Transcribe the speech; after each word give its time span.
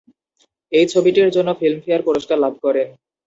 এই 0.71 0.85
ছবিটির 0.93 1.29
জন্য 1.31 1.49
ফিল্ম 1.59 1.79
ফেয়ার 1.85 2.01
পুরস্কার 2.07 2.37
লাভ 2.39 2.53
করেন। 2.63 2.87